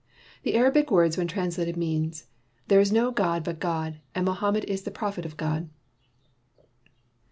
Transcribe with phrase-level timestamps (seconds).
[0.41, 2.11] The Arabic words when translated mean,
[2.69, 5.69] ''There is no god but God; and Mohammed is the Prophet of God."